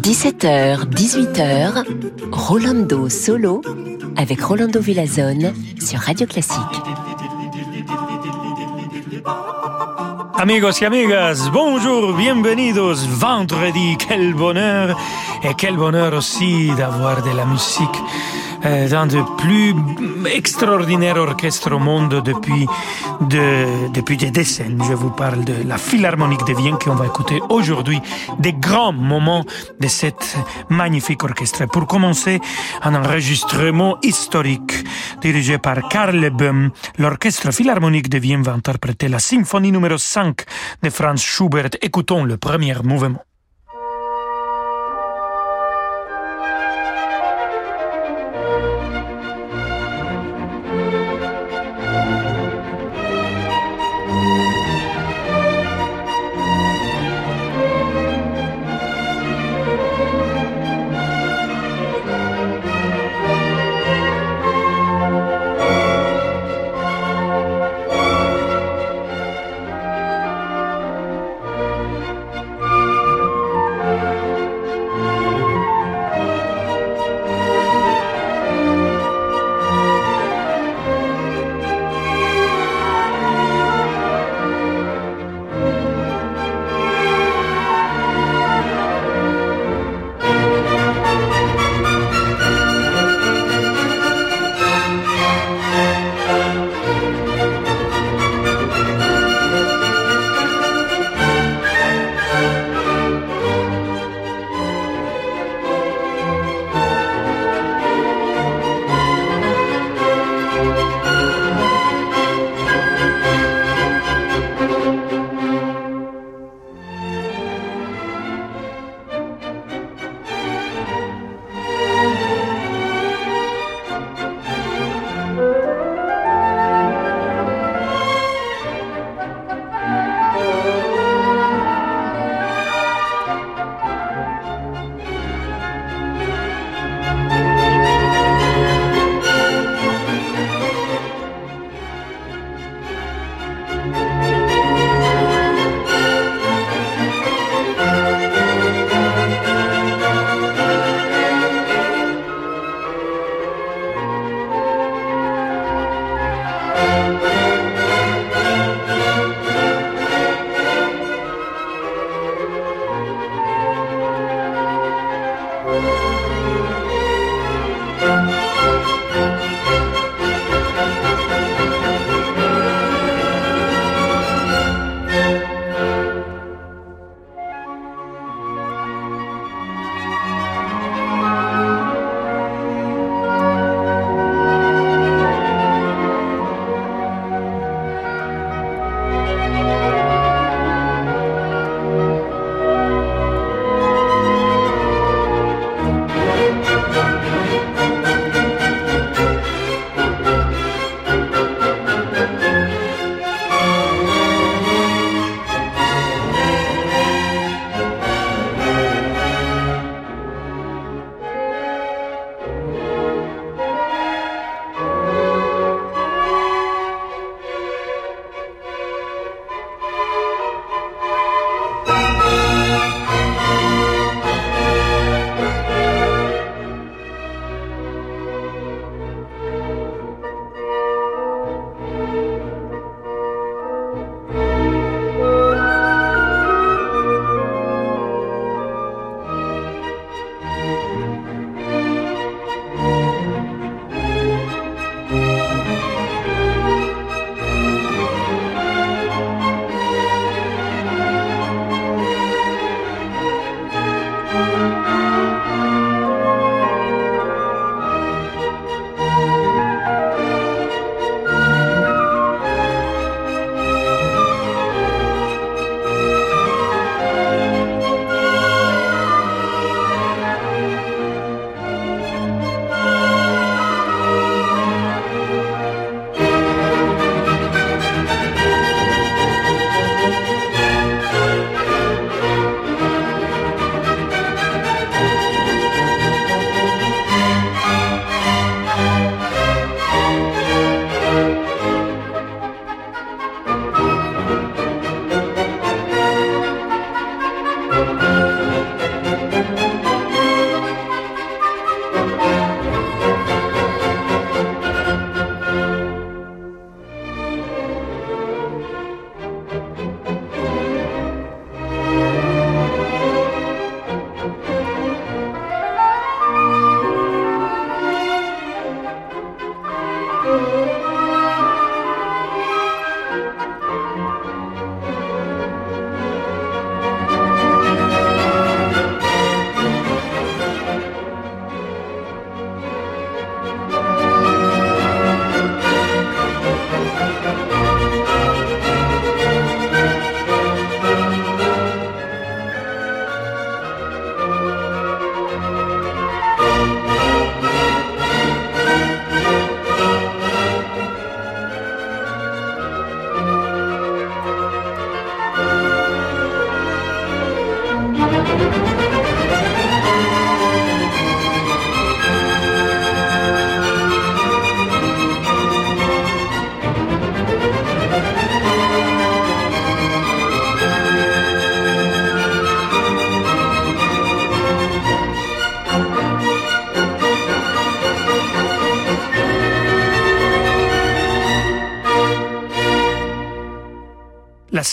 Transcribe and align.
17h, 0.00 0.88
18h, 0.88 1.84
Rolando 2.32 3.10
Solo 3.10 3.60
avec 4.16 4.40
Rolando 4.40 4.80
Villazone 4.80 5.52
sur 5.78 5.98
Radio 5.98 6.26
Classique. 6.26 6.56
Amigos 10.36 10.80
y 10.80 10.86
amigas, 10.86 11.50
bonjour, 11.52 12.14
bienvenidos, 12.14 13.06
vendredi, 13.06 13.98
quel 13.98 14.32
bonheur, 14.32 14.98
et 15.42 15.52
quel 15.54 15.76
bonheur 15.76 16.14
aussi 16.14 16.70
d'avoir 16.78 17.22
de 17.22 17.36
la 17.36 17.44
musique 17.44 18.02
euh, 18.64 18.88
dans 18.88 19.24
plus 19.36 19.74
extraordinaires 20.26 21.16
orchestres 21.16 21.72
au 21.72 21.78
monde 21.78 22.22
depuis, 22.24 22.66
de, 23.20 23.92
depuis 23.92 24.16
des 24.16 24.30
décennies. 24.30 24.84
Je 24.88 24.94
vous 24.94 25.10
parle 25.10 25.44
de 25.44 25.54
la 25.66 25.78
Philharmonique 25.78 26.44
de 26.46 26.54
Vienne 26.54 26.78
qu'on 26.78 26.94
va 26.94 27.06
écouter 27.06 27.40
aujourd'hui, 27.48 28.00
des 28.38 28.52
grands 28.52 28.92
moments 28.92 29.44
de 29.80 29.88
cette 29.88 30.36
magnifique 30.70 31.22
orchestre. 31.24 31.66
Pour 31.66 31.86
commencer, 31.86 32.40
un 32.82 32.94
enregistrement 32.94 33.98
historique 34.02 34.84
dirigé 35.20 35.58
par 35.58 35.88
Karl 35.88 36.30
Böhm. 36.30 36.70
L'orchestre 36.98 37.52
Philharmonique 37.52 38.08
de 38.08 38.18
Vienne 38.18 38.42
va 38.42 38.52
interpréter 38.52 39.08
la 39.08 39.18
symphonie 39.18 39.72
numéro 39.72 39.98
5 39.98 40.44
de 40.82 40.90
Franz 40.90 41.22
Schubert. 41.22 41.70
Écoutons 41.82 42.24
le 42.24 42.36
premier 42.36 42.74
mouvement. 42.82 43.22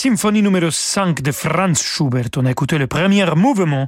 Symphonie 0.02 0.42
numéro 0.42 0.68
5 0.68 1.22
de 1.22 1.30
Franz 1.30 1.80
Schubert. 1.80 2.26
On 2.36 2.44
a 2.46 2.50
écouté 2.50 2.76
le 2.76 2.88
premier 2.88 3.24
mouvement 3.36 3.86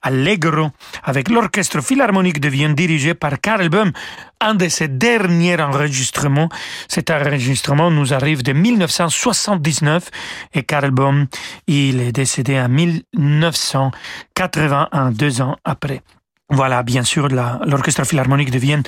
Allegro 0.00 0.70
avec 1.04 1.28
l'orchestre 1.28 1.82
philharmonique 1.82 2.40
de 2.40 2.48
Vienne 2.48 2.74
dirigé 2.74 3.12
par 3.12 3.38
Karl 3.38 3.68
Böhm, 3.68 3.92
un 4.40 4.54
de 4.54 4.66
ses 4.70 4.88
derniers 4.88 5.60
enregistrements. 5.60 6.48
Cet 6.88 7.10
enregistrement 7.10 7.90
nous 7.90 8.14
arrive 8.14 8.42
de 8.42 8.54
1979 8.54 10.08
et 10.54 10.62
Karl 10.62 10.90
Böhm, 10.90 11.26
il 11.66 12.00
est 12.00 12.12
décédé 12.12 12.58
en 12.58 12.70
1981, 12.70 15.10
deux 15.10 15.42
ans 15.42 15.58
après. 15.64 16.00
Voilà, 16.54 16.82
bien 16.82 17.02
sûr, 17.02 17.28
l'Orchestre 17.28 18.04
Philharmonique 18.04 18.50
de 18.50 18.58
Vienne, 18.58 18.82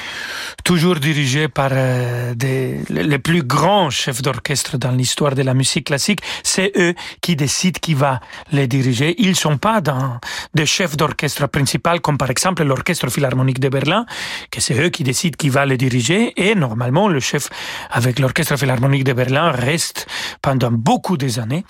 toujours 0.65 0.97
dirigé 0.97 1.49
par 1.49 1.71
euh, 1.73 2.35
des, 2.35 2.81
les 2.91 3.19
plus 3.19 3.43
grands 3.43 3.89
chefs 3.89 4.21
d'orchestre 4.21 4.77
dans 4.77 4.91
l'histoire 4.91 5.35
de 5.35 5.41
la 5.41 5.55
musique 5.55 5.87
classique. 5.87 6.21
C'est 6.43 6.73
eux 6.77 6.95
qui 7.23 7.37
décident 7.37 7.79
qui 7.81 7.95
va 7.95 8.21
les 8.53 8.67
diriger. 8.67 9.15
Ils 9.19 9.35
sont 9.35 9.57
pas 9.57 9.81
dans 9.81 10.21
des 10.53 10.67
chefs 10.67 10.95
d'orchestre 10.99 11.47
principal, 11.47 12.03
comme 12.03 12.19
par 12.19 12.29
exemple 12.29 12.63
l'Orchestre 12.65 13.09
Philharmonique 13.09 13.61
de 13.61 13.71
Berlin, 13.71 14.05
que 14.51 14.61
c'est 14.61 14.79
eux 14.79 14.91
qui 14.91 15.03
décident 15.03 15.37
qui 15.39 15.49
va 15.49 15.65
les 15.65 15.79
diriger. 15.79 16.35
Et 16.37 16.55
normalement, 16.55 17.09
le 17.09 17.21
chef 17.21 17.49
avec 17.91 18.19
l'Orchestre 18.19 18.59
Philharmonique 18.59 19.05
de 19.05 19.15
Berlin 19.15 19.53
reste 19.53 20.07
pendant 20.43 20.71
beaucoup 20.71 21.17
des 21.17 21.39
années. 21.39 21.65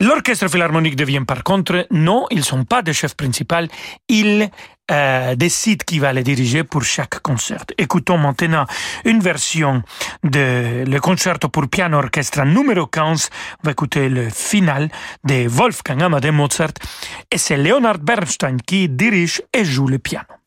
L'Orchestre 0.00 0.48
Philharmonique 0.48 0.94
de 0.94 1.04
Vienne, 1.04 1.26
par 1.26 1.42
contre, 1.42 1.88
non, 1.90 2.26
ils 2.30 2.44
sont 2.44 2.64
pas 2.64 2.82
des 2.82 2.92
chefs 2.92 3.16
principaux. 3.16 3.66
Ils 4.08 4.48
euh, 4.90 5.34
décide 5.34 5.84
qui 5.84 5.98
va 5.98 6.12
les 6.12 6.22
diriger 6.22 6.62
pour 6.64 6.82
chaque 6.82 7.20
concert. 7.20 7.64
Écoutons 7.78 8.18
maintenant 8.18 8.66
une 9.04 9.20
version 9.20 9.82
de 10.22 10.84
le 10.86 11.00
concerto 11.00 11.48
pour 11.48 11.68
piano 11.68 11.98
orchestre 11.98 12.44
numéro 12.44 12.86
15. 12.86 13.30
On 13.62 13.66
va 13.66 13.72
écouter 13.72 14.08
le 14.08 14.28
final 14.28 14.90
de 15.24 15.48
Wolfgang 15.48 16.02
Amadeus 16.02 16.32
Mozart 16.32 16.74
et 17.30 17.38
c'est 17.38 17.56
Leonard 17.56 17.98
Bernstein 17.98 18.60
qui 18.60 18.88
dirige 18.88 19.42
et 19.52 19.64
joue 19.64 19.88
le 19.88 19.98
piano. 19.98 20.43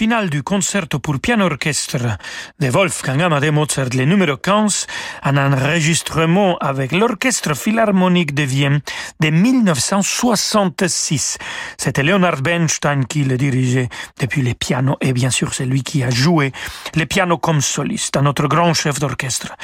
Finale 0.00 0.30
du 0.30 0.42
concerto 0.42 0.98
pour 0.98 1.20
piano-orchestre 1.20 2.16
de 2.58 2.70
Wolfgang 2.70 3.20
Amadeus 3.20 3.52
Mozart, 3.52 3.90
le 3.94 4.06
numéro 4.06 4.38
15, 4.38 4.86
un 5.24 5.36
enregistrement 5.36 6.56
avec 6.56 6.92
l'Orchestre 6.92 7.54
Philharmonique 7.54 8.34
de 8.34 8.44
Vienne 8.44 8.80
de 9.20 9.28
1966. 9.28 11.36
C'était 11.76 12.02
Leonard 12.02 12.40
Bernstein 12.40 13.04
qui 13.04 13.24
le 13.24 13.36
dirigeait 13.36 13.90
depuis 14.18 14.40
les 14.40 14.54
pianos 14.54 14.96
et 15.02 15.12
bien 15.12 15.28
sûr 15.28 15.52
c'est 15.52 15.66
lui 15.66 15.82
qui 15.82 16.02
a 16.02 16.08
joué 16.08 16.52
les 16.94 17.04
pianos 17.04 17.36
comme 17.36 17.60
soliste. 17.60 18.16
Un 18.16 18.24
autre 18.24 18.48
grand 18.48 18.72
chef 18.72 19.00
d'orchestre 19.00 19.54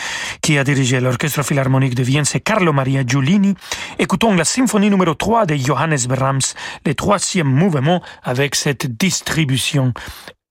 qui 0.43 0.59
a 0.59 0.65
dirigé 0.65 1.01
l'Orchestre 1.01 1.45
Philharmonique 1.45 1.95
de 1.95 2.03
Vienne, 2.03 2.27
c'est 2.27 2.41
Carlo 2.41 2.75
Maria 2.75 3.07
Giulini. 3.07 3.55
Écoutons 3.99 4.35
la 4.35 4.45
symphonie 4.45 4.91
numéro 4.91 5.15
3 5.15 5.47
de 5.47 5.57
Johannes 5.57 6.05
Brahms, 6.07 6.53
le 6.85 6.95
troisième 6.95 7.49
mouvement 7.49 8.03
avec 8.23 8.55
cette 8.55 8.99
distribution 8.99 9.95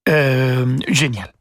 euh, 0.08 0.76
géniale. 0.88 1.35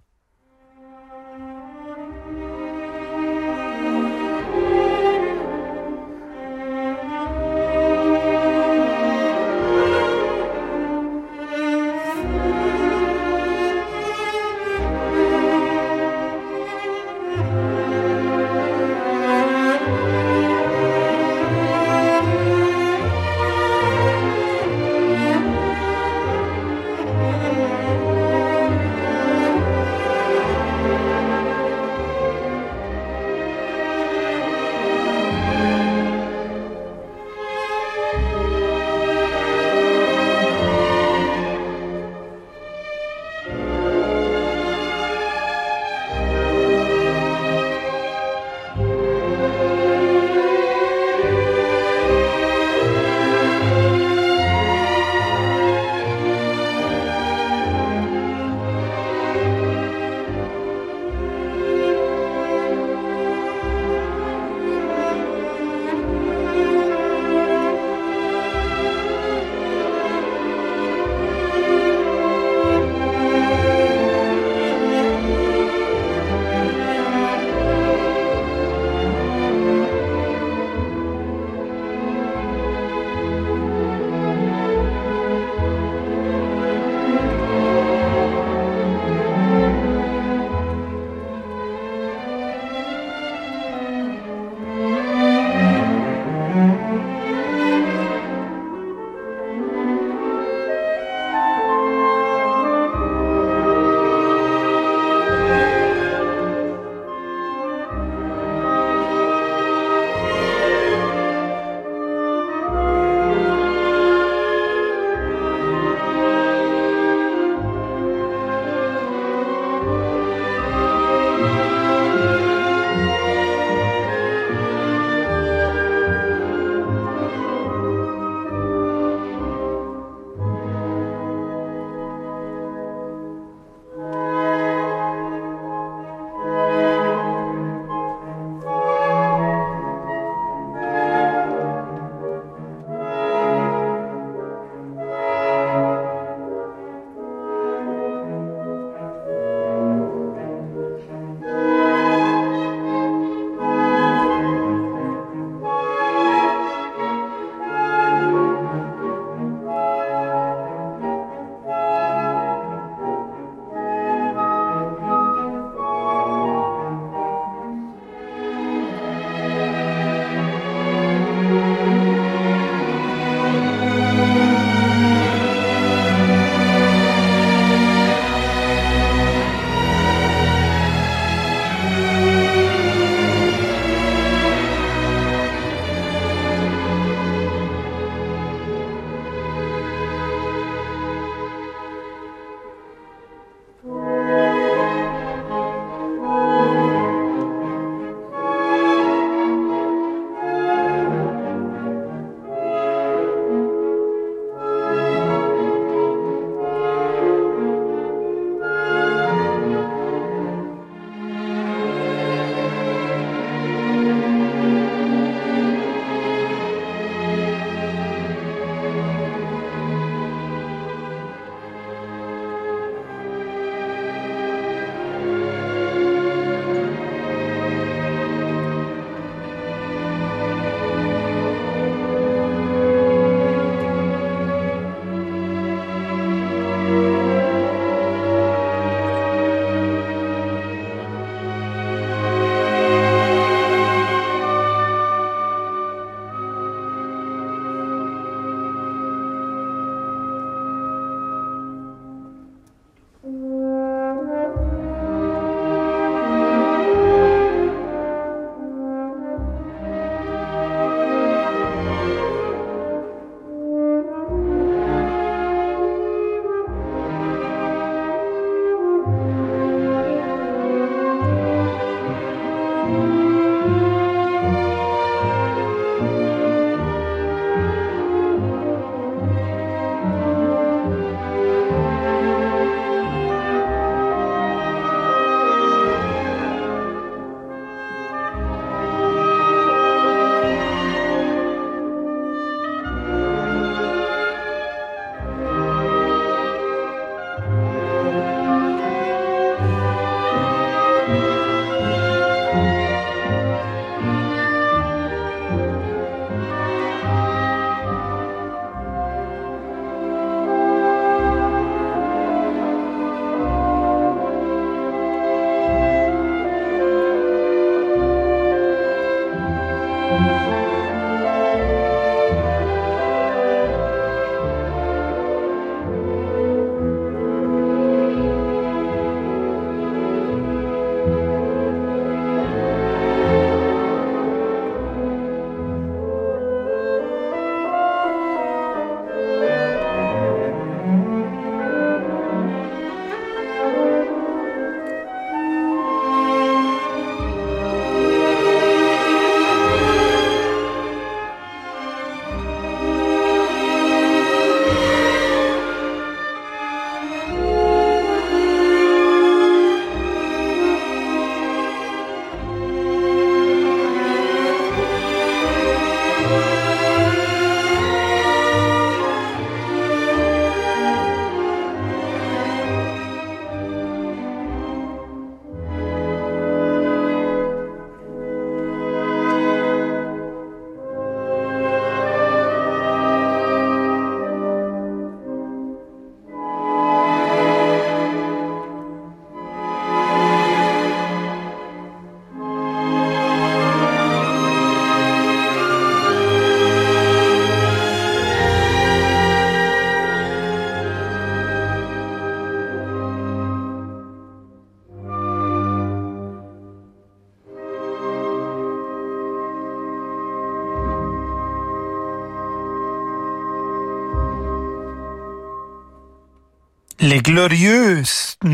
Les 417.15 417.21
glorieux 417.21 418.03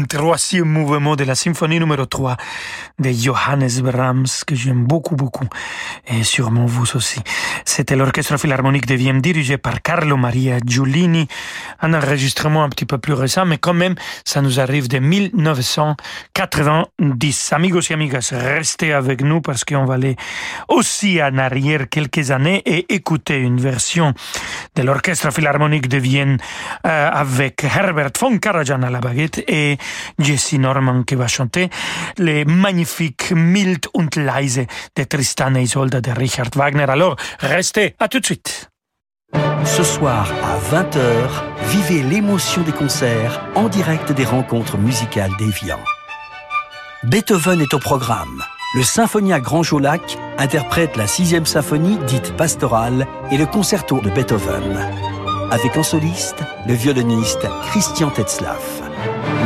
troisième 0.08 0.68
mouvement 0.68 1.16
de 1.16 1.24
la 1.24 1.34
symphonie 1.34 1.80
numéro 1.80 2.06
3 2.06 2.38
de 3.02 3.12
Johannes 3.12 3.82
Brahms, 3.82 4.28
que 4.46 4.54
j'aime 4.56 4.86
beaucoup, 4.86 5.16
beaucoup, 5.16 5.48
et 6.08 6.22
sûrement 6.24 6.68
vous 6.68 6.96
aussi. 6.96 7.20
C'était 7.66 7.96
l'orchestre 7.96 8.38
philharmonique 8.38 8.86
de 8.86 8.94
Vienne 8.96 9.22
dirigé 9.22 9.58
par 9.58 9.82
Carlo 9.82 10.18
Maria 10.18 10.58
Giulini, 10.66 11.28
un 11.82 11.96
enregistrement 11.96 12.64
un 12.64 12.70
petit 12.70 12.86
peu 12.86 13.00
plus 13.00 13.14
récent, 13.14 13.46
mais 13.46 13.58
quand 13.58 13.74
même, 13.74 13.96
ça 14.24 14.42
nous 14.42 14.60
arrive 14.60 14.88
de 14.88 15.00
1990. 15.00 17.54
Amigos 17.54 17.82
et 17.90 17.94
amigas, 17.94 18.34
restez 18.34 18.94
avec 18.94 19.22
nous 19.22 19.42
parce 19.42 19.66
qu'on 19.66 19.86
va 19.86 19.96
aller 19.96 20.16
aussi 20.68 21.20
en 21.22 21.40
arrière 21.40 21.90
quelques 21.90 22.30
années 22.30 22.62
et 22.66 22.94
écouter 22.94 23.40
une 23.40 23.60
version 23.60 24.14
de 24.76 24.84
l'orchestre 24.84 25.32
philharmonique 25.32 25.88
de 25.88 25.98
Vienne 25.98 26.38
euh, 26.86 27.10
avec 27.12 27.64
Herbert 27.64 28.12
von 28.20 28.38
Karajan 28.38 28.84
à 28.84 28.92
la 28.92 29.00
baguette 29.00 29.44
et 29.48 29.80
Jesse 30.20 30.54
Norman 30.54 31.02
qui 31.04 31.16
va 31.16 31.28
chanter 31.28 31.70
les 32.18 32.46
magnifiques 32.46 32.91
Mild 33.32 33.88
und 33.94 34.16
leise 34.16 34.66
de 34.96 35.04
Tristan 35.04 35.56
et 35.56 35.66
de 35.66 36.12
Richard 36.12 36.50
Wagner. 36.56 36.86
Alors, 36.88 37.16
restez, 37.40 37.96
à 38.00 38.08
tout 38.08 38.20
de 38.20 38.26
suite. 38.26 38.70
Ce 39.66 39.84
soir 39.84 40.28
à 40.44 40.58
20h, 40.74 41.70
vivez 41.70 42.04
l'émotion 42.04 42.64
des 42.64 42.72
concerts 42.72 43.42
en 43.56 43.70
direct 43.70 44.12
des 44.12 44.26
rencontres 44.26 44.78
musicales 44.78 45.32
d'Evian. 45.38 45.80
Beethoven 47.04 47.62
est 47.62 47.74
au 47.74 47.80
programme. 47.80 48.44
Le 48.76 48.84
Symphonia 48.84 49.40
Grand 49.40 49.64
Jolac 49.64 50.18
interprète 50.38 50.98
la 50.98 51.08
sixième 51.08 51.46
symphonie 51.46 51.98
dite 52.08 52.36
pastorale 52.36 53.08
et 53.32 53.38
le 53.38 53.46
concerto 53.46 54.00
de 54.02 54.10
Beethoven 54.10 54.80
avec 55.52 55.76
en 55.76 55.84
soliste 55.84 56.38
le 56.66 56.74
violoniste 56.74 57.46
Christian 57.70 58.10
Tetzlaff. 58.10 58.82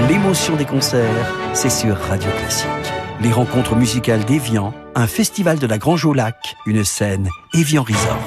L'émotion 0.08 0.56
des 0.56 0.66
concerts, 0.66 1.34
c'est 1.54 1.72
sur 1.72 1.98
Radio 1.98 2.30
Classique. 2.40 2.95
Les 3.22 3.32
rencontres 3.32 3.76
musicales 3.76 4.26
d'Evian, 4.26 4.74
un 4.94 5.08
festival 5.08 5.58
de 5.58 5.68
la 5.68 5.78
Grange 5.78 6.06
au 6.06 6.14
Lac, 6.14 6.56
une 6.66 6.84
scène 6.84 7.30
Evian 7.54 7.84
Resort. 7.84 8.20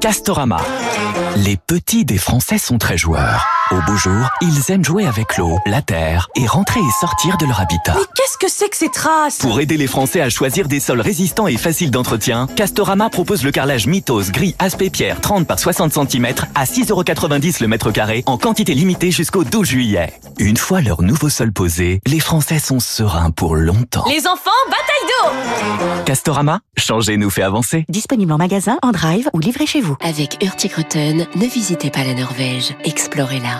Castorama. 0.00 0.60
Les 1.36 1.56
petits 1.56 2.04
des 2.04 2.18
Français 2.18 2.58
sont 2.58 2.78
très 2.78 2.98
joueurs. 2.98 3.59
Au 3.72 3.80
beau 3.82 3.96
jour, 3.96 4.28
ils 4.40 4.72
aiment 4.72 4.84
jouer 4.84 5.06
avec 5.06 5.36
l'eau, 5.36 5.60
la 5.64 5.80
terre 5.80 6.28
et 6.34 6.44
rentrer 6.44 6.80
et 6.80 7.00
sortir 7.00 7.36
de 7.36 7.46
leur 7.46 7.60
habitat. 7.60 7.94
Mais 7.94 8.04
qu'est-ce 8.16 8.36
que 8.36 8.50
c'est 8.50 8.68
que 8.68 8.76
ces 8.76 8.88
traces? 8.88 9.38
Pour 9.38 9.60
aider 9.60 9.76
les 9.76 9.86
Français 9.86 10.20
à 10.20 10.28
choisir 10.28 10.66
des 10.66 10.80
sols 10.80 11.00
résistants 11.00 11.46
et 11.46 11.56
faciles 11.56 11.92
d'entretien, 11.92 12.48
Castorama 12.56 13.10
propose 13.10 13.44
le 13.44 13.52
carrelage 13.52 13.86
Mythos 13.86 14.32
gris 14.32 14.56
aspect 14.58 14.90
pierre 14.90 15.20
30 15.20 15.46
par 15.46 15.60
60 15.60 15.92
cm 15.92 16.26
à 16.56 16.64
6,90€ 16.64 17.62
le 17.62 17.68
mètre 17.68 17.92
carré 17.92 18.24
en 18.26 18.38
quantité 18.38 18.74
limitée 18.74 19.12
jusqu'au 19.12 19.44
12 19.44 19.68
juillet. 19.68 20.14
Une 20.40 20.56
fois 20.56 20.80
leur 20.80 21.02
nouveau 21.02 21.28
sol 21.28 21.52
posé, 21.52 22.00
les 22.08 22.20
Français 22.20 22.58
sont 22.58 22.80
sereins 22.80 23.30
pour 23.30 23.54
longtemps. 23.54 24.04
Les 24.08 24.26
enfants, 24.26 24.50
bataille 24.66 25.06
d'eau 25.06 26.04
Castorama, 26.06 26.58
changer 26.76 27.16
nous 27.16 27.30
fait 27.30 27.42
avancer. 27.42 27.84
Disponible 27.88 28.32
en 28.32 28.38
magasin, 28.38 28.78
en 28.82 28.90
drive 28.90 29.30
ou 29.32 29.38
livré 29.38 29.66
chez 29.66 29.80
vous. 29.80 29.96
Avec 30.00 30.42
Hurtigruten, 30.42 31.28
ne 31.36 31.46
visitez 31.46 31.90
pas 31.90 32.02
la 32.02 32.14
Norvège, 32.14 32.74
explorez-la. 32.84 33.59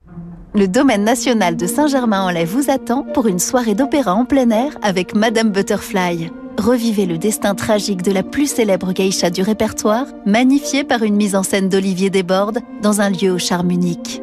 Le 0.53 0.67
domaine 0.67 1.05
national 1.05 1.55
de 1.55 1.65
Saint-Germain-en-Laye 1.65 2.43
vous 2.43 2.69
attend 2.69 3.03
pour 3.03 3.27
une 3.27 3.39
soirée 3.39 3.73
d'opéra 3.73 4.13
en 4.13 4.25
plein 4.25 4.49
air 4.49 4.73
avec 4.81 5.15
Madame 5.15 5.49
Butterfly. 5.49 6.29
Revivez 6.57 7.05
le 7.05 7.17
destin 7.17 7.55
tragique 7.55 8.01
de 8.01 8.11
la 8.11 8.21
plus 8.21 8.47
célèbre 8.47 8.91
geisha 8.91 9.29
du 9.29 9.43
répertoire, 9.43 10.07
magnifié 10.25 10.83
par 10.83 11.03
une 11.03 11.15
mise 11.15 11.37
en 11.37 11.43
scène 11.43 11.69
d'Olivier 11.69 12.09
Desbordes 12.09 12.59
dans 12.81 12.99
un 12.99 13.09
lieu 13.09 13.31
au 13.31 13.37
charme 13.37 13.71
unique. 13.71 14.21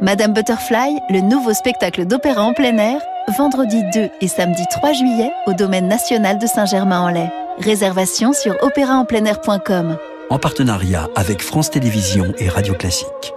Madame 0.00 0.32
Butterfly, 0.32 0.96
le 1.10 1.22
nouveau 1.22 1.52
spectacle 1.52 2.06
d'opéra 2.06 2.42
en 2.42 2.52
plein 2.52 2.78
air, 2.78 3.00
vendredi 3.36 3.82
2 3.92 4.08
et 4.20 4.28
samedi 4.28 4.62
3 4.70 4.92
juillet 4.92 5.32
au 5.48 5.54
domaine 5.54 5.88
national 5.88 6.38
de 6.38 6.46
Saint-Germain-en-Laye. 6.46 7.32
Réservation 7.58 8.32
sur 8.32 8.54
opéraenpleinair.com. 8.62 9.96
En 10.30 10.38
partenariat 10.38 11.08
avec 11.16 11.42
France 11.42 11.70
Télévisions 11.70 12.32
et 12.38 12.48
Radio 12.48 12.74
Classique. 12.74 13.34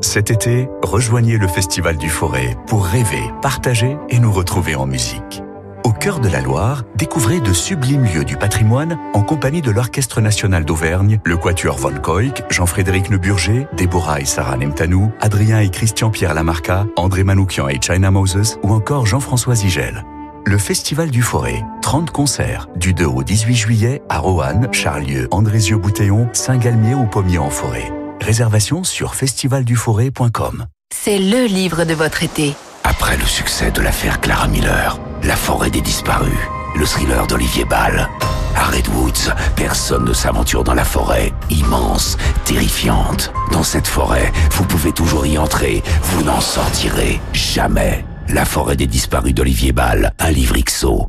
Cet 0.00 0.30
été, 0.30 0.68
rejoignez 0.82 1.36
le 1.36 1.46
Festival 1.46 1.96
du 1.96 2.08
Forêt 2.08 2.56
pour 2.66 2.86
rêver, 2.86 3.22
partager 3.42 3.96
et 4.08 4.18
nous 4.18 4.32
retrouver 4.32 4.74
en 4.74 4.86
musique. 4.86 5.42
Au 5.84 5.92
cœur 5.92 6.20
de 6.20 6.28
la 6.28 6.40
Loire, 6.40 6.84
découvrez 6.96 7.40
de 7.40 7.52
sublimes 7.52 8.04
lieux 8.04 8.24
du 8.24 8.36
patrimoine 8.36 8.98
en 9.14 9.22
compagnie 9.22 9.62
de 9.62 9.70
l'Orchestre 9.70 10.20
national 10.20 10.64
d'Auvergne, 10.64 11.20
le 11.24 11.36
Quatuor 11.36 11.78
Von 11.78 11.94
Koik, 12.02 12.44
Jean-Frédéric 12.50 13.10
Neuburger, 13.10 13.66
Déborah 13.76 14.20
et 14.20 14.24
Sarah 14.24 14.56
Nemtanou, 14.56 15.12
Adrien 15.20 15.60
et 15.60 15.70
Christian-Pierre 15.70 16.34
Lamarca, 16.34 16.86
André 16.96 17.24
Manoukian 17.24 17.68
et 17.68 17.80
China 17.80 18.10
Moses 18.10 18.58
ou 18.62 18.72
encore 18.72 19.06
Jean-François 19.06 19.54
Zigel. 19.54 20.04
Le 20.46 20.58
Festival 20.58 21.10
du 21.10 21.22
Forêt, 21.22 21.62
30 21.82 22.10
concerts, 22.10 22.68
du 22.76 22.94
2 22.94 23.04
au 23.04 23.22
18 23.22 23.54
juillet 23.54 24.02
à 24.08 24.18
Roanne, 24.18 24.68
Charlieu, 24.72 25.28
Andrézieux-Boutéon, 25.30 26.28
Saint-Galmier 26.32 26.94
ou 26.94 27.06
Pommier-en-Forêt. 27.06 27.99
Réservation 28.20 28.84
sur 28.84 29.14
festivalduforêt.com. 29.14 30.66
C'est 30.94 31.18
le 31.18 31.46
livre 31.46 31.84
de 31.84 31.94
votre 31.94 32.22
été. 32.22 32.54
Après 32.84 33.16
le 33.16 33.24
succès 33.24 33.70
de 33.70 33.80
l'affaire 33.80 34.20
Clara 34.20 34.48
Miller, 34.48 34.98
La 35.22 35.36
forêt 35.36 35.70
des 35.70 35.80
disparus, 35.80 36.32
le 36.76 36.84
thriller 36.84 37.26
d'Olivier 37.26 37.64
Ball, 37.64 38.08
à 38.56 38.64
Redwoods, 38.64 39.32
personne 39.56 40.04
ne 40.04 40.12
s'aventure 40.12 40.64
dans 40.64 40.74
la 40.74 40.84
forêt, 40.84 41.32
immense, 41.50 42.16
terrifiante. 42.44 43.32
Dans 43.52 43.62
cette 43.62 43.86
forêt, 43.86 44.32
vous 44.52 44.64
pouvez 44.64 44.92
toujours 44.92 45.26
y 45.26 45.38
entrer, 45.38 45.82
vous 46.02 46.22
n'en 46.22 46.40
sortirez 46.40 47.20
jamais. 47.32 48.04
La 48.28 48.44
forêt 48.44 48.76
des 48.76 48.86
disparus 48.86 49.34
d'Olivier 49.34 49.72
Ball, 49.72 50.12
un 50.18 50.30
livre 50.30 50.56
XO. 50.58 51.06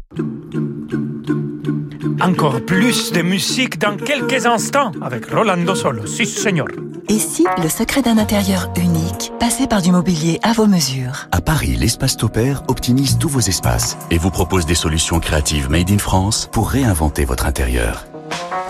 Encore 2.20 2.62
plus 2.66 3.12
de 3.12 3.22
musique 3.22 3.80
dans 3.80 3.96
quelques 3.98 4.46
instants 4.46 4.92
avec 5.02 5.26
Rolando 5.28 5.76
Solo. 5.76 6.06
Si, 6.06 6.26
señor. 6.26 6.68
Et 7.10 7.20
si 7.20 7.46
le 7.62 7.70
secret 7.70 8.02
d'un 8.02 8.18
intérieur 8.18 8.72
unique 8.78 9.32
passait 9.40 9.68
par 9.68 9.82
du 9.82 9.92
mobilier 9.92 10.40
à 10.44 10.54
vos 10.54 10.68
mesures? 10.68 11.28
À 11.32 11.42
Paris, 11.42 11.76
l'espace 11.76 12.18
Topair 12.18 12.64
optimise 12.68 13.18
tous 13.18 13.30
vos 13.30 13.40
espaces 13.40 13.98
et 14.12 14.18
vous 14.18 14.32
propose 14.32 14.66
des 14.66 14.76
solutions 14.76 15.20
créatives 15.20 15.70
made 15.70 15.92
in 15.92 15.98
France 15.98 16.50
pour 16.52 16.70
réinventer 16.70 17.26
votre 17.26 17.46
intérieur. 17.46 18.06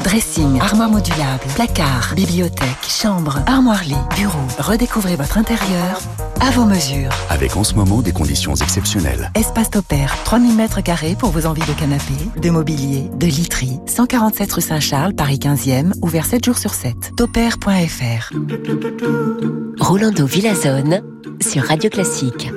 Dressing, 0.03 0.59
armoire 0.59 0.89
modulable, 0.89 1.43
placard, 1.55 2.13
bibliothèque, 2.15 2.87
chambre, 2.87 3.39
armoire-lit, 3.45 3.95
bureau. 4.15 4.39
Redécouvrez 4.59 5.15
votre 5.15 5.37
intérieur 5.37 5.99
à 6.41 6.49
vos 6.51 6.65
mesures. 6.65 7.11
Avec 7.29 7.55
en 7.55 7.63
ce 7.63 7.75
moment 7.75 8.01
des 8.01 8.11
conditions 8.11 8.55
exceptionnelles. 8.55 9.31
Espace 9.35 9.69
Topair, 9.69 10.15
3000 10.23 10.55
mètres 10.55 10.81
carrés 10.81 11.15
pour 11.17 11.29
vos 11.29 11.45
envies 11.45 11.65
de 11.65 11.73
canapé, 11.73 12.13
de 12.41 12.49
mobilier, 12.49 13.09
de 13.13 13.27
literie. 13.27 13.79
147 13.85 14.51
rue 14.53 14.61
Saint-Charles, 14.61 15.13
Paris 15.13 15.39
15e, 15.41 15.93
ouvert 16.01 16.25
7 16.25 16.43
jours 16.45 16.57
sur 16.57 16.73
7. 16.73 17.15
Topair.fr. 17.15 18.33
Rolando 19.79 20.25
Villazone 20.25 21.01
sur 21.41 21.63
Radio 21.63 21.89
Classique. 21.89 22.49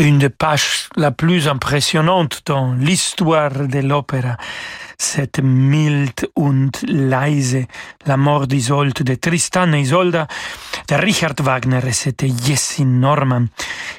Une 0.00 0.18
des 0.18 0.30
pages 0.30 0.88
la 0.96 1.10
plus 1.10 1.46
impressionnantes 1.46 2.42
dans 2.46 2.72
l'histoire 2.72 3.50
de 3.52 3.80
l'opéra. 3.80 4.36
Cette 5.02 5.40
Mild 5.42 6.28
und 6.36 6.82
leise, 6.86 7.66
la 8.04 8.18
mort 8.18 8.46
d'Isolde, 8.46 9.02
de 9.02 9.14
Tristan 9.14 9.72
et 9.72 9.80
Isolde, 9.80 10.26
de 10.88 10.94
Richard 10.94 11.36
Wagner, 11.40 11.80
et 11.86 11.92
c'était 11.92 12.28
Jessie 12.28 12.84
Norman 12.84 13.46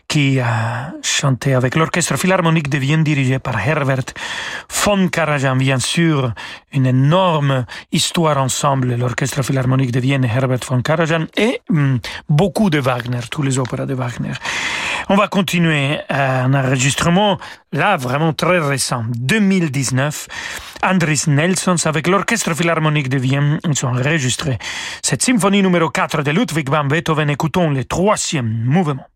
qui 0.08 0.40
a 0.40 0.94
chanté 1.02 1.56
avec 1.56 1.76
l'orchestre 1.76 2.18
philharmonique 2.18 2.70
de 2.70 2.78
Vienne 2.78 3.04
dirigé 3.04 3.40
par 3.40 3.60
Herbert 3.68 4.14
von 4.70 5.08
Karajan, 5.08 5.56
bien 5.56 5.80
sûr, 5.80 6.34
une 6.72 6.86
énorme 6.86 7.66
histoire 7.92 8.38
ensemble, 8.38 8.96
l'orchestre 8.96 9.42
philharmonique 9.42 9.92
de 9.92 10.00
Vienne, 10.00 10.26
Herbert 10.26 10.60
von 10.68 10.84
Karajan, 10.84 11.26
et 11.36 11.62
hum, 11.72 12.00
beaucoup 12.30 12.70
de 12.70 12.78
Wagner, 12.78 13.22
tous 13.32 13.42
les 13.42 13.58
opéras 13.58 13.88
de 13.88 13.96
Wagner. 13.96 14.34
On 15.10 15.16
va 15.16 15.28
continuer 15.28 16.00
un 16.10 16.54
enregistrement, 16.54 17.38
là, 17.72 17.98
vraiment 17.98 18.34
très 18.34 18.60
récent, 18.60 19.04
2019. 19.16 20.28
Andris 20.92 21.24
Nelsons 21.28 21.86
avec 21.86 22.06
l'Orchestre 22.08 22.54
Philharmonique 22.54 23.08
de 23.08 23.18
Vienne, 23.18 23.60
ils 23.66 23.86
ont 23.86 23.90
enregistré 23.90 24.58
cette 25.02 25.22
symphonie 25.22 25.62
numéro 25.62 25.90
4 25.90 26.22
de 26.22 26.32
Ludwig 26.32 26.70
van 26.70 26.84
Beethoven. 26.84 27.30
Écoutons 27.30 27.70
le 27.70 27.86
troisième 27.86 28.64
mouvement. 28.66 29.08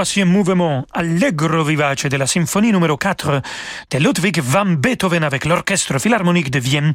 Troisième 0.00 0.30
mouvement 0.30 0.86
Allegro 0.94 1.62
vivace 1.62 2.06
de 2.06 2.16
la 2.16 2.26
symphonie 2.26 2.72
numéro 2.72 2.96
4 2.96 3.42
de 3.90 3.98
Ludwig 3.98 4.40
van 4.40 4.64
Beethoven 4.64 5.22
avec 5.22 5.44
l'Orchestre 5.44 5.98
Philharmonique 5.98 6.50
de 6.50 6.58
Vienne, 6.58 6.94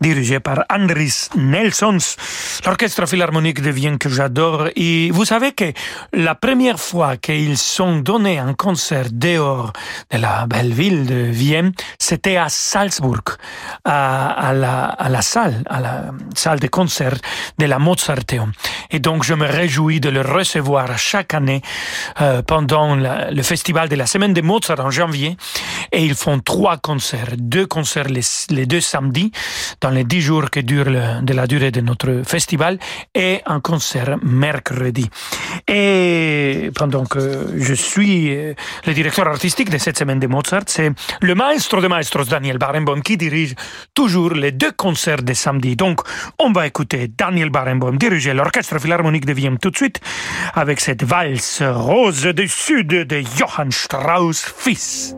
dirigé 0.00 0.40
par 0.40 0.64
Andris 0.72 1.28
Nelsons. 1.36 2.16
L'Orchestre 2.64 3.06
Philharmonique 3.06 3.60
de 3.60 3.68
Vienne 3.68 3.98
que 3.98 4.08
j'adore. 4.08 4.68
Et 4.76 5.10
vous 5.10 5.26
savez 5.26 5.52
que 5.52 5.74
la 6.14 6.34
première 6.34 6.80
fois 6.80 7.18
qu'ils 7.18 7.58
sont 7.58 7.98
donnés 7.98 8.38
un 8.38 8.54
concert 8.54 9.08
dehors 9.12 9.74
de 10.10 10.16
la 10.16 10.46
belle 10.46 10.72
ville 10.72 11.04
de 11.04 11.28
Vienne, 11.30 11.72
c'était 11.98 12.36
à 12.38 12.46
la, 14.54 14.84
à 14.84 15.08
la 15.10 15.20
salle, 15.20 15.64
à 15.68 15.80
la 15.80 16.04
salle 16.34 16.60
de 16.60 16.68
concert 16.68 17.18
de 17.58 17.66
la 17.66 17.78
Mozarteum. 17.78 18.52
Et 18.90 19.00
donc, 19.00 19.22
je 19.22 19.34
me 19.34 19.46
réjouis 19.46 20.00
de 20.00 20.08
le 20.08 20.22
recevoir 20.22 20.96
chaque 20.96 21.34
année 21.34 21.60
euh, 22.22 22.37
pendant 22.46 22.96
le 22.96 23.42
festival 23.42 23.88
de 23.88 23.96
la 23.96 24.06
semaine 24.06 24.34
de 24.34 24.40
Mozart 24.40 24.80
en 24.80 24.90
janvier. 24.90 25.36
Et 25.92 26.04
ils 26.04 26.14
font 26.14 26.38
trois 26.38 26.76
concerts, 26.76 27.34
deux 27.36 27.66
concerts 27.66 28.08
les, 28.08 28.66
deux 28.66 28.80
samedis, 28.80 29.32
dans 29.80 29.90
les 29.90 30.04
dix 30.04 30.20
jours 30.20 30.50
que 30.50 30.60
dure 30.60 30.86
de 31.22 31.32
la 31.32 31.46
durée 31.46 31.70
de 31.70 31.80
notre 31.80 32.22
festival, 32.24 32.78
et 33.14 33.40
un 33.46 33.60
concert 33.60 34.18
mercredi. 34.22 35.08
Et 35.66 36.67
pendant 36.78 37.04
je 37.56 37.74
suis 37.74 38.34
euh, 38.34 38.54
le 38.86 38.94
directeur 38.94 39.26
artistique 39.26 39.68
de 39.68 39.78
cette 39.78 39.98
semaine 39.98 40.20
de 40.20 40.26
Mozart, 40.26 40.62
c'est 40.66 40.90
le 41.20 41.34
maestro 41.34 41.80
de 41.80 41.88
maestros 41.88 42.28
Daniel 42.28 42.56
Barenboim 42.56 43.00
qui 43.00 43.16
dirige 43.16 43.54
toujours 43.92 44.30
les 44.30 44.52
deux 44.52 44.72
concerts 44.72 45.22
de 45.22 45.34
samedi. 45.34 45.76
Donc, 45.76 46.00
on 46.38 46.52
va 46.52 46.66
écouter 46.66 47.08
Daniel 47.08 47.50
Barenboim 47.50 47.96
diriger 47.96 48.32
l'orchestre 48.32 48.78
philharmonique 48.78 49.26
de 49.26 49.32
Vienne 49.32 49.58
tout 49.58 49.70
de 49.70 49.76
suite 49.76 50.00
avec 50.54 50.80
cette 50.80 51.02
valse 51.02 51.62
rose 51.62 52.22
du 52.22 52.48
sud 52.48 52.88
de 52.88 53.22
Johann 53.36 53.72
Strauss 53.72 54.44
fils. 54.56 55.14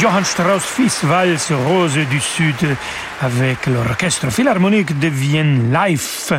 Johann 0.00 0.24
Strauss 0.24 0.62
fils 0.64 1.04
valse 1.04 1.50
rose 1.50 1.98
du 2.08 2.20
sud 2.20 2.76
avec 3.20 3.66
l'orchestre 3.66 4.30
philharmonique 4.30 4.96
de 4.98 5.08
Vienne 5.08 5.72
Life. 5.72 6.32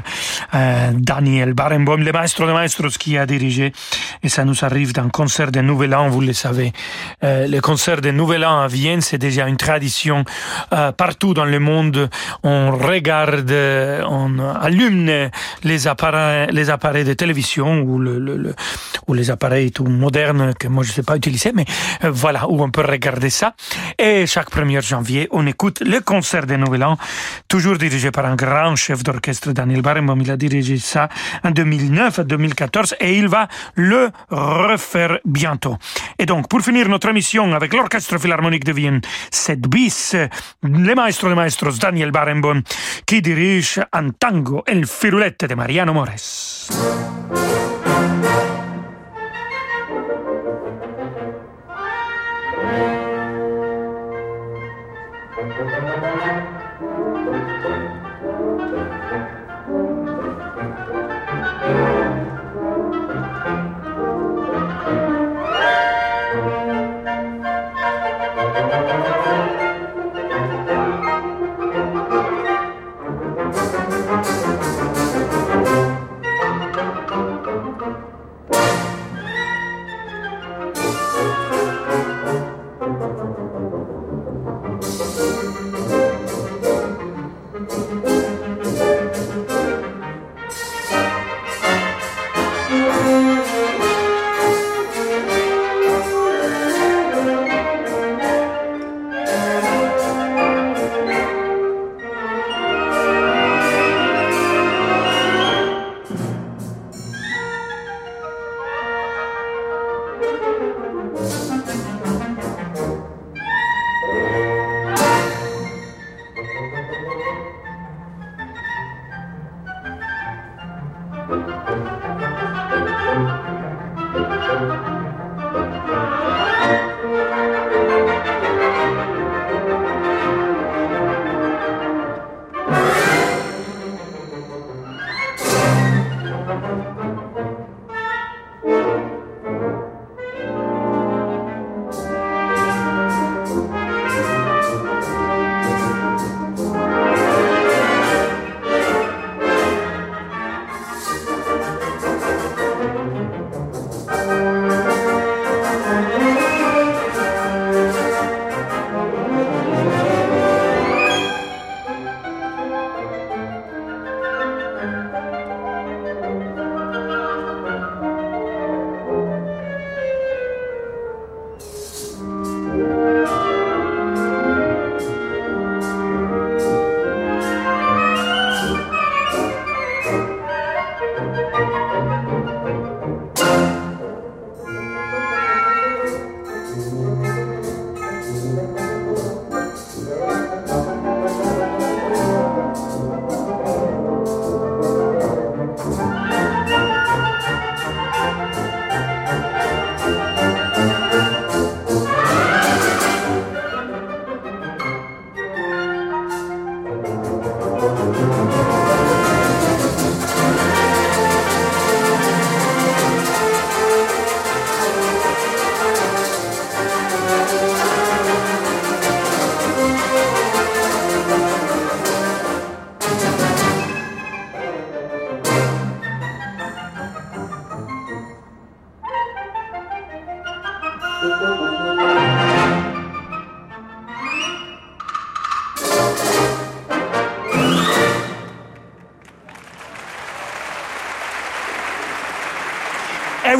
Euh, 0.53 0.91
Daniel 0.93 1.53
Barenboim, 1.53 1.97
le 1.97 2.11
maestro 2.13 2.47
de 2.47 2.53
maestros 2.53 2.97
qui 2.97 3.17
a 3.17 3.25
dirigé. 3.25 3.73
Et 4.23 4.29
ça 4.29 4.45
nous 4.45 4.63
arrive 4.63 4.93
d'un 4.93 5.09
concert 5.09 5.51
de 5.51 5.59
Nouvel 5.59 5.93
An, 5.93 6.07
vous 6.07 6.21
le 6.21 6.31
savez. 6.31 6.71
Euh, 7.23 7.47
le 7.47 7.59
concert 7.59 7.99
de 7.99 8.11
Nouvel 8.11 8.45
An 8.45 8.61
à 8.61 8.67
Vienne, 8.67 9.01
c'est 9.01 9.17
déjà 9.17 9.47
une 9.47 9.57
tradition 9.57 10.23
euh, 10.71 10.93
partout 10.93 11.33
dans 11.33 11.45
le 11.45 11.59
monde. 11.59 12.09
On 12.43 12.71
regarde, 12.71 13.51
on 13.51 14.39
allume 14.39 15.29
les 15.63 15.87
appareils, 15.87 16.47
les 16.51 16.69
appareils 16.69 17.03
de 17.03 17.13
télévision 17.13 17.81
ou, 17.81 17.99
le, 17.99 18.19
le, 18.19 18.55
ou 19.07 19.13
les 19.13 19.31
appareils 19.31 19.71
tout 19.71 19.85
modernes 19.85 20.53
que 20.57 20.67
moi 20.67 20.83
je 20.83 20.89
ne 20.89 20.93
sais 20.93 21.03
pas 21.03 21.17
utiliser, 21.17 21.51
mais 21.53 21.65
euh, 22.03 22.11
voilà 22.11 22.47
où 22.47 22.63
on 22.63 22.69
peut 22.69 22.85
regarder 22.87 23.29
ça. 23.29 23.48
Et 23.97 24.25
chaque 24.25 24.51
1er 24.51 24.81
janvier, 24.81 25.27
on 25.31 25.45
écoute 25.47 25.81
le 25.81 25.99
concert 25.99 26.45
de 26.45 26.55
Nouvel 26.55 26.83
An, 26.83 26.97
toujours 27.47 27.77
dirigé 27.77 28.11
par 28.11 28.25
un 28.25 28.35
grand 28.35 28.75
chef 28.75 29.03
d'orchestre, 29.03 29.51
Daniel 29.51 29.81
Barenboim. 29.81 30.19
Il 30.21 30.31
a 30.31 30.37
dirigé 30.37 30.77
ça 30.77 31.09
en 31.43 31.51
2009 31.51 32.19
à 32.19 32.23
2014 32.23 32.95
et 32.99 33.17
il 33.17 33.27
va 33.27 33.47
le 33.75 34.09
refaire 34.29 35.19
bientôt. 35.25 35.77
Et 36.17 36.25
donc, 36.25 36.47
pour 36.47 36.61
finir 36.61 36.87
notre 36.89 37.09
émission 37.09 37.53
avec 37.53 37.73
l'Orchestre 37.73 38.17
Philharmonique 38.17 38.63
de 38.63 38.73
Vienne, 38.73 39.01
7 39.31 39.61
bis, 39.61 40.15
le 40.63 40.95
maestro 40.95 41.29
de 41.29 41.35
maestros 41.35 41.79
Daniel 41.79 42.11
Barenboim, 42.11 42.61
qui 43.05 43.21
dirige 43.21 43.81
un 43.93 44.09
tango, 44.11 44.63
El 44.67 44.85
Firulette 44.85 45.45
de 45.45 45.55
Mariano 45.55 45.93
Mores. 45.93 46.69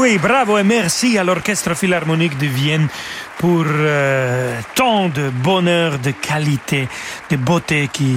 Oui, 0.09 0.17
bravo 0.17 0.57
et 0.57 0.63
merci 0.63 1.19
à 1.19 1.23
l'Orchestre 1.23 1.75
Philharmonique 1.75 2.35
de 2.39 2.47
Vienne 2.47 2.87
pour 3.37 3.65
euh, 3.67 4.59
tant 4.73 5.07
de 5.07 5.29
bonheur, 5.29 5.99
de 5.99 6.11
qualité, 6.11 6.87
de 7.29 7.35
beauté 7.35 7.89
qui, 7.93 8.15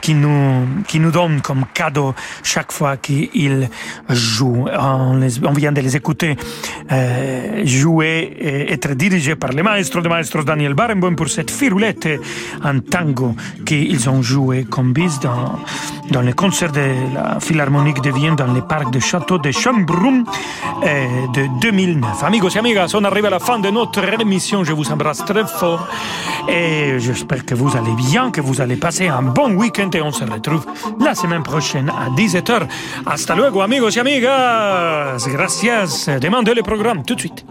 qui, 0.00 0.14
nous, 0.14 0.66
qui 0.88 1.00
nous 1.00 1.10
donne 1.10 1.42
comme 1.42 1.64
cadeau 1.74 2.14
chaque 2.42 2.72
fois 2.72 2.96
qu'ils 2.96 3.68
jouent. 4.08 4.68
On, 4.78 5.20
on, 5.44 5.52
vient 5.52 5.72
de 5.72 5.82
les 5.82 5.96
écouter 5.96 6.34
euh, 6.90 7.66
jouer 7.66 8.36
et 8.40 8.72
être 8.72 8.94
dirigés 8.94 9.36
par 9.36 9.52
le 9.52 9.62
maestro 9.62 10.00
de 10.00 10.08
maestros 10.08 10.44
Daniel 10.46 10.72
Barenboim 10.72 11.14
pour 11.14 11.28
cette 11.28 11.50
firulette 11.50 12.08
en 12.62 12.80
tango 12.80 13.34
qu'ils 13.66 14.08
ont 14.08 14.22
joué 14.22 14.64
comme 14.64 14.94
bis 14.94 15.20
dans, 15.20 15.58
dans 16.10 16.20
les 16.20 16.32
concerts 16.32 16.72
de 16.72 17.14
la 17.14 17.40
Philharmonique 17.40 18.00
de 18.00 18.10
Vienne 18.10 18.36
dans 18.36 18.52
le 18.52 18.60
parc 18.60 18.90
de 18.90 19.00
château 19.00 19.38
de 19.38 19.50
Schönbrunn 19.50 20.24
euh, 20.82 21.26
de 21.34 21.60
2009. 21.60 22.22
Amigos 22.24 22.50
et 22.50 22.58
amigas, 22.58 22.92
on 22.94 23.04
arrive 23.04 23.26
à 23.26 23.30
la 23.30 23.38
fin 23.38 23.58
de 23.58 23.70
notre 23.70 24.02
émission. 24.20 24.64
Je 24.64 24.72
vous 24.72 24.90
embrasse 24.90 25.24
très 25.24 25.46
fort 25.46 25.86
et 26.48 26.98
j'espère 26.98 27.44
que 27.44 27.54
vous 27.54 27.76
allez 27.76 27.92
bien, 27.92 28.30
que 28.30 28.40
vous 28.40 28.60
allez 28.60 28.76
passer 28.76 29.08
un 29.08 29.22
bon 29.22 29.54
week-end 29.54 29.90
et 29.94 30.02
on 30.02 30.12
se 30.12 30.24
retrouve 30.24 30.66
la 31.00 31.14
semaine 31.14 31.42
prochaine 31.42 31.90
à 31.90 32.10
17h. 32.10 32.62
Hasta 33.06 33.34
luego, 33.34 33.60
amigos 33.60 33.96
y 33.96 34.00
amigas. 34.00 35.26
Gracias. 35.28 36.08
Demandez 36.20 36.54
le 36.54 36.62
programme 36.62 37.02
tout 37.04 37.14
de 37.14 37.20
suite. 37.20 37.44